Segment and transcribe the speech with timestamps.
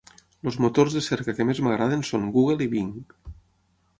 [0.51, 2.91] Els motors de cerca que més m'agraden són Google i Bing.